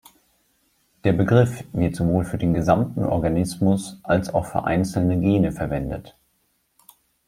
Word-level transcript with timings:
Der 1.03 1.13
Begriff 1.13 1.63
wird 1.73 1.95
sowohl 1.95 2.25
für 2.25 2.39
den 2.39 2.55
gesamten 2.55 3.03
Organismus 3.05 3.99
als 4.01 4.33
auch 4.33 4.47
für 4.47 4.63
einzelne 4.63 5.19
Gene 5.19 5.51
verwendet. 5.51 6.17